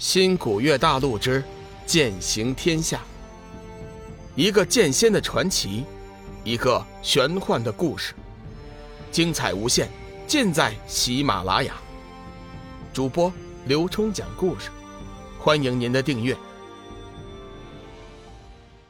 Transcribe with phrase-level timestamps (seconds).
[0.00, 1.44] 新古月大陆之
[1.84, 3.02] 剑行天下，
[4.34, 5.84] 一个剑仙的传奇，
[6.42, 8.14] 一个玄幻的故事，
[9.12, 9.90] 精彩无限，
[10.26, 11.74] 尽在喜马拉雅。
[12.94, 13.30] 主播
[13.66, 14.70] 刘冲讲故事，
[15.38, 16.34] 欢迎您的订阅。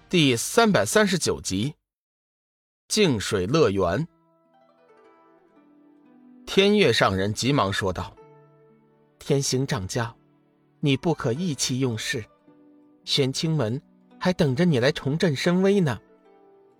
[0.08, 1.74] 第三百三十九集，
[2.86, 4.06] 净水乐园。
[6.46, 8.14] 天月上人急忙说道
[9.18, 10.16] ：“天行掌教。”
[10.80, 12.24] 你不可意气用事，
[13.04, 13.80] 玄清门
[14.18, 16.00] 还等着你来重振声威呢。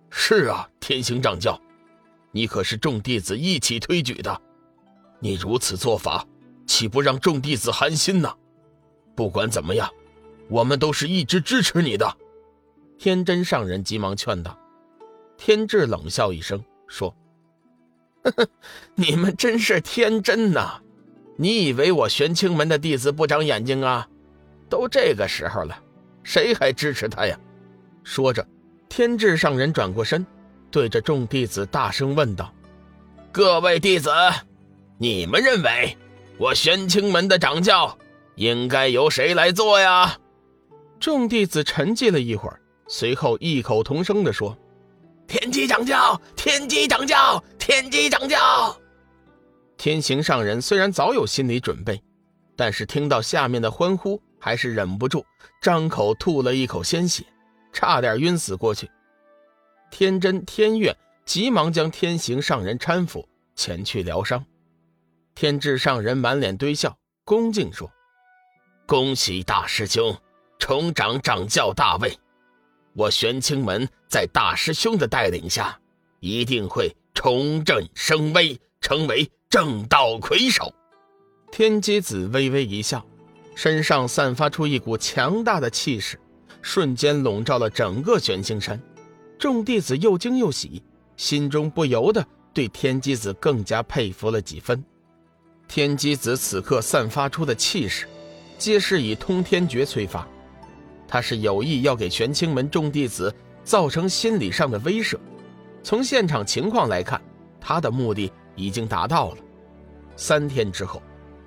[0.09, 1.59] 是啊，天行掌教，
[2.31, 4.41] 你可是众弟子一起推举的，
[5.19, 6.25] 你如此做法，
[6.65, 8.35] 岂不让众弟子寒心呢？
[9.15, 9.89] 不管怎么样，
[10.49, 12.17] 我们都是一直支持你的。
[12.97, 14.57] 天真上人急忙劝道。
[15.37, 17.15] 天智冷笑一声说
[18.23, 18.47] ：“呵呵，
[18.95, 20.81] 你们真是天真呐！”
[21.41, 24.07] 你以为我玄清门的弟子不长眼睛啊？
[24.69, 25.75] 都这个时候了，
[26.21, 27.35] 谁还支持他呀？
[28.03, 28.45] 说着，
[28.87, 30.23] 天智上人转过身，
[30.69, 32.53] 对着众弟子大声问道
[33.33, 34.11] ：“各位弟子，
[34.99, 35.97] 你们认为
[36.37, 37.97] 我玄清门的掌教
[38.35, 40.15] 应该由谁来做呀？”
[41.01, 44.55] 众弟子沉寂了一会儿，随后异口同声地说
[45.25, 48.77] ：“天机掌教，天机掌教，天机掌教。”
[49.83, 51.99] 天行上人虽然早有心理准备，
[52.55, 55.25] 但是听到下面的欢呼，还是忍不住
[55.59, 57.25] 张口吐了一口鲜血，
[57.73, 58.87] 差点晕死过去。
[59.89, 64.45] 天真、天月急忙将天行上人搀扶前去疗伤。
[65.33, 66.95] 天智上人满脸堆笑，
[67.25, 67.91] 恭敬说
[68.85, 70.15] ：“恭喜大师兄
[70.59, 72.15] 重掌掌教大位，
[72.93, 75.79] 我玄清门在大师兄的带领下，
[76.19, 80.73] 一定会重振声威，成为。”正道魁首，
[81.51, 83.05] 天机子微微一笑，
[83.53, 86.17] 身上散发出一股强大的气势，
[86.61, 88.81] 瞬间笼罩了整个玄清山。
[89.37, 90.81] 众弟子又惊又喜，
[91.17, 94.81] 心中不由得对天机子更加佩服了几分。
[95.67, 98.07] 天机子此刻散发出的气势，
[98.57, 100.25] 皆是以通天诀催发，
[101.09, 103.35] 他是有意要给玄清门众弟子
[103.65, 105.17] 造成心理上的威慑。
[105.83, 107.21] 从现场情况来看，
[107.59, 108.31] 他的目的。
[108.55, 109.37] 已经达到了。
[110.15, 111.01] 三天之后，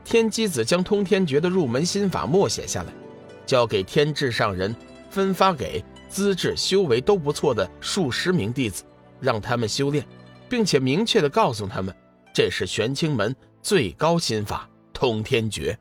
[0.05, 2.93] 天机子将通天诀的入门心法默写下来，
[3.47, 4.75] 交给天智上人，
[5.11, 8.83] 分发给资质修为都不错的数十名弟子，
[9.21, 10.05] 让他们修炼，
[10.49, 11.95] 并且明确的告诉他们，
[12.35, 15.79] 这是玄清门最高心法通天诀。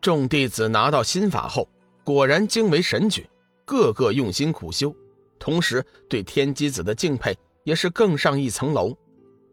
[0.00, 1.68] 众弟子拿到心法后，
[2.04, 3.26] 果然惊为神举，
[3.64, 4.94] 个个用心苦修，
[5.38, 8.96] 同时对天机子的敬佩也是更上一层楼。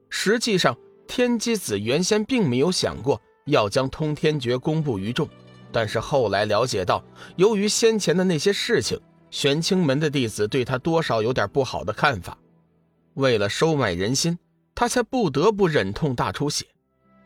[0.09, 0.77] 实际上。
[1.09, 5.27] 天机子原先并没有想过要将通天诀公布于众，
[5.71, 7.03] 但是后来了解到，
[7.35, 8.97] 由于先前的那些事情，
[9.31, 12.37] 玄清门的弟子对他多少有点不好的看法。
[13.15, 14.37] 为了收买人心，
[14.75, 16.63] 他才不得不忍痛大出血，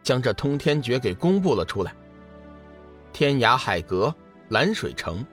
[0.01, 1.93] 将这通天诀给公布了出来。
[3.11, 4.15] 天涯海阁
[4.47, 5.25] 蓝水城，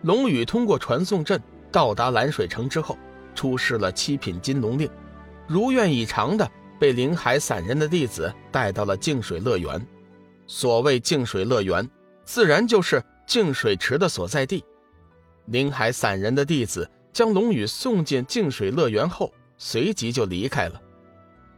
[0.00, 1.40] 龙宇通过传送阵
[1.70, 2.96] 到达蓝水城之后，
[3.34, 4.88] 出示了七品金龙令，
[5.46, 6.50] 如愿以偿的。
[6.78, 9.84] 被灵海散人的弟子带到了净水乐园。
[10.46, 11.88] 所谓净水乐园，
[12.24, 14.62] 自然就是净水池的所在地。
[15.46, 20.80] 灵海散人的弟子将龙宇送进净水乐园后，随即就离开了。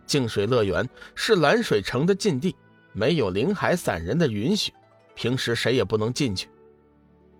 [0.06, 2.54] 净水乐园是蓝水城的禁地，
[2.93, 4.72] 没有灵海散人的允许，
[5.15, 6.48] 平时谁也不能进去。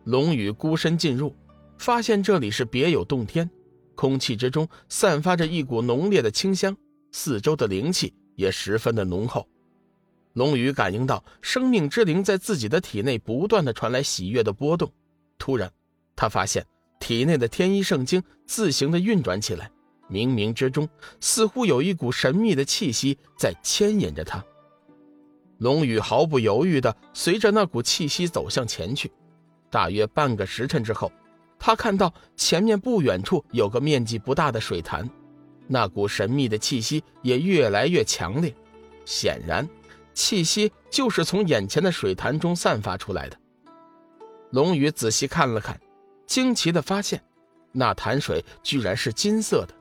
[0.05, 1.35] 龙宇孤身进入，
[1.79, 3.49] 发现这里是别有洞天，
[3.95, 6.77] 空气之中散发着一股浓烈的清香。
[7.19, 9.49] 四周的灵气也十分的浓厚，
[10.35, 14.93] 龙宇感应到生命之灵在自己的体内不断的传来喜悦的波动。
[15.39, 15.73] 突然，
[16.15, 16.67] 他发现
[17.01, 19.71] 体内的天一圣经自行的运转起来，
[20.11, 20.87] 冥冥之中
[21.19, 24.45] 似乎有一股神秘的气息在牵引着他。
[25.57, 29.11] 龙宇毫不犹豫的随着那股气息走向前去。
[29.71, 31.11] 大约半个时辰之后，
[31.59, 35.09] 他看到前面不远处有个面积不大的水潭。
[35.67, 38.55] 那股神秘的气息也越来越强烈，
[39.05, 39.69] 显然，
[40.15, 43.37] 气息就是从眼前的水潭中散发出来的。
[44.51, 45.79] 龙宇仔细看了看，
[46.27, 47.21] 惊奇地发现，
[47.73, 49.75] 那潭水居然是金色的，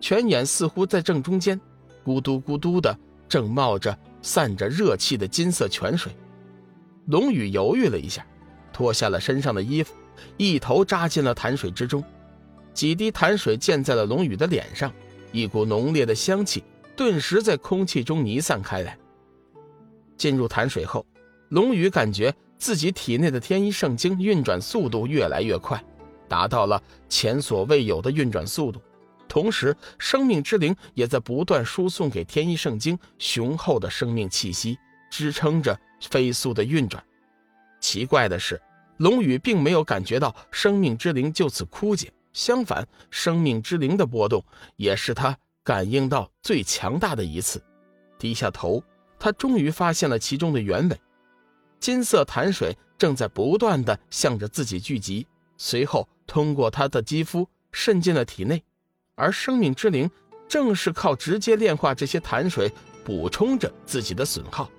[0.00, 1.58] 泉眼似乎在正中间，
[2.04, 2.98] 咕嘟咕嘟的
[3.28, 6.12] 正冒着散着热气的金色泉水。
[7.06, 8.26] 龙宇犹豫了一下，
[8.72, 9.94] 脱下了身上的衣服，
[10.36, 12.04] 一头扎进了潭水之中，
[12.74, 14.92] 几滴潭水溅在了龙宇的脸上。
[15.32, 16.62] 一股浓烈的香气
[16.96, 18.98] 顿时在空气中弥散开来。
[20.16, 21.06] 进入潭水后，
[21.48, 25.82] 龙宇感觉自己体内的天一圣经运转速度越来越快，
[26.28, 28.80] 达到了前所未有的运转速度。
[29.26, 34.76] 同时，生命之灵也在不断输送给天一圣经雄厚的生命气息，
[35.10, 37.02] 支撑着飞速的运转。
[37.80, 38.60] 奇怪的是，
[38.98, 44.44] 龙宇并没有感觉到生命之灵就此枯竭，相反，生命之灵的波动
[44.76, 47.62] 也是他感应到最强大的一次。
[48.18, 48.82] 低下头，
[49.18, 51.00] 他终于发现了其中的原委：
[51.78, 58.62] 金色潭水正在不断的向着自己聚集，随后通过他的肌肤渗进了体内。
[59.14, 60.10] 而生命之灵
[60.48, 62.72] 正是靠直接炼化这些潭水
[63.04, 64.70] 补充着自己的损耗。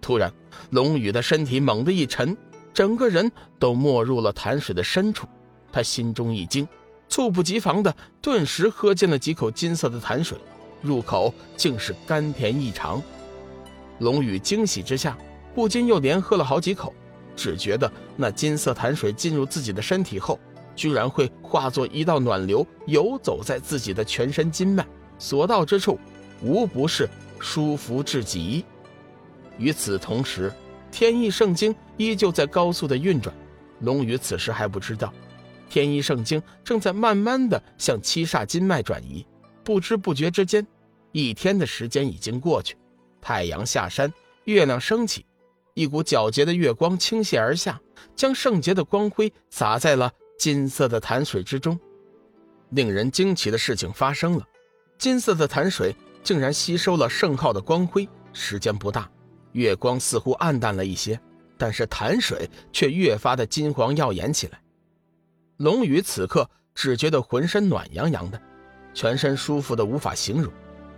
[0.00, 0.32] 突然，
[0.70, 2.36] 龙宇的身体猛地一沉，
[2.72, 5.28] 整个人都没入了潭水的深处。
[5.70, 6.66] 他心中一惊，
[7.12, 10.38] 猝不及防的顿时喝进了几口金色的潭水，
[10.80, 13.02] 入口竟是甘甜异常。
[13.98, 15.14] 龙宇惊喜之下，
[15.54, 16.94] 不禁又连喝了好几口，
[17.36, 20.40] 只觉得那金色潭水进入自己的身体后。
[20.74, 24.82] 居然会化作一道暖流，游走在自己的全身经脉，
[25.18, 26.00] 所到之处，
[26.40, 27.06] 无不是
[27.38, 28.64] 舒服至极。
[29.58, 30.50] 与此同时，
[30.90, 33.36] 天意圣经依旧在高速的运转。
[33.80, 35.12] 龙宇此时还不知道，
[35.72, 39.26] 天一圣经正在慢慢的向七煞金脉转移。
[39.64, 40.66] 不知不觉之间，
[41.12, 42.76] 一天的时间已经过去，
[43.22, 44.12] 太阳下山，
[44.44, 45.24] 月亮升起，
[45.72, 47.80] 一股皎洁的月光倾泻而下，
[48.14, 50.12] 将圣洁的光辉洒在了。
[50.38, 51.78] 金色的潭水之中，
[52.70, 54.46] 令人惊奇的事情发生了。
[54.98, 58.06] 金色的潭水竟然吸收了圣号的光辉。
[58.32, 59.08] 时间不大，
[59.52, 61.18] 月光似乎暗淡了一些，
[61.56, 64.61] 但是潭水却越发的金黄耀眼起来。
[65.62, 68.42] 龙宇此刻只觉得浑身暖洋洋的，
[68.92, 70.52] 全身舒服的无法形容。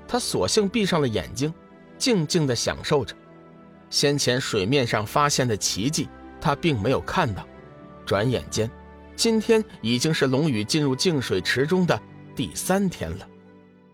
[0.08, 1.52] 他索性闭上了眼睛，
[1.98, 3.14] 静静的享受着
[3.90, 6.08] 先前水面上发现的奇迹。
[6.40, 7.46] 他并没有看到，
[8.06, 8.70] 转眼间。
[9.14, 12.00] 今天已经是龙宇进入净水池中的
[12.34, 13.28] 第三天了。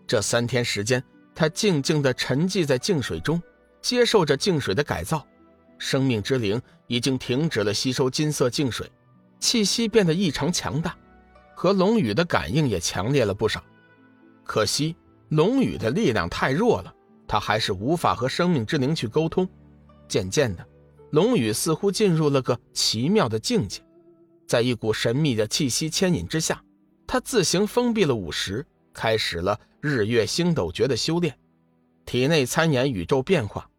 [0.07, 1.03] 这三天时间，
[1.35, 3.41] 他静静地沉寂在净水中，
[3.81, 5.25] 接受着净水的改造。
[5.77, 8.89] 生命之灵已经停止了吸收金色净水，
[9.41, 10.95] 气息变得异常强大，
[11.55, 13.61] 和龙宇的感应也强烈了不少。
[14.45, 14.95] 可惜
[15.29, 16.93] 龙宇的力量太弱了，
[17.27, 19.49] 他还是无法和生命之灵去沟通。
[20.07, 20.65] 渐渐的，
[21.09, 23.81] 龙宇似乎进入了个奇妙的境界。
[24.45, 26.63] 在一股神秘的气息牵引之下，
[27.07, 31.35] 他自行封闭了午时，开始了日月星斗诀的修炼，
[32.05, 33.69] 体内参演宇宙变化。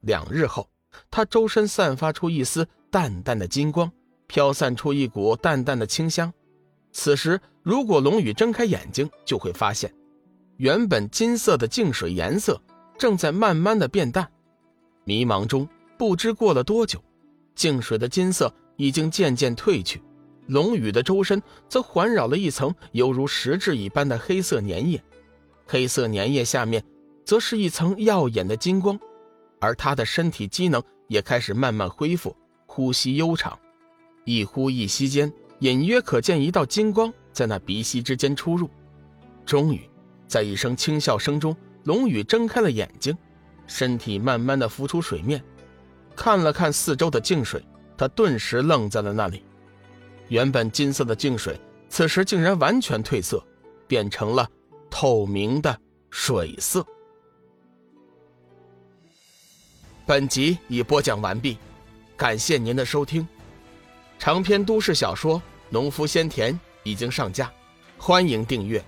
[0.00, 0.70] 两日后，
[1.10, 3.90] 他周身散发出一丝淡淡的金光，
[4.30, 6.32] 飘散出一股淡淡的清香。
[6.92, 9.92] 此时，如果龙宇睁开眼睛，就会发现，
[10.56, 12.62] 原本金色的净水颜色
[12.96, 14.30] 正在慢慢的变淡。
[15.02, 15.68] 迷茫中，
[15.98, 17.02] 不知过了多久，
[17.56, 20.00] 净水的金色已经渐渐褪去。
[20.46, 25.02] 龙宇的周身则环绕了一层犹如实质一般的黑色粘液，
[25.66, 26.84] 黑色粘液下面
[27.24, 28.96] 则是一层耀眼的金光，
[29.60, 32.36] 而他的身体机能也开始慢慢恢复，
[32.66, 33.58] 呼吸悠长，
[34.24, 38.68] 一呼一吸间隐约可见一道金光在那鼻息之间出入。
[39.44, 39.80] 终于，
[40.26, 43.16] 在一声轻笑声中，龙宇睁开了眼睛，
[43.66, 45.42] 身体慢慢的浮出水面，
[46.14, 47.64] 看了看四周的净水，
[47.96, 49.42] 他顿时愣在了那里。
[50.28, 53.44] 原本金色的净水，此时竟然完全褪色，
[53.88, 54.48] 变成了
[54.88, 55.76] 透明的
[56.10, 56.86] 水色。
[60.06, 61.58] 本集已播讲完毕，
[62.16, 63.26] 感谢您的收听。
[64.20, 65.38] 长篇都市小说
[65.70, 67.50] 《农夫先田》已经上架，
[67.96, 68.84] 欢迎订阅。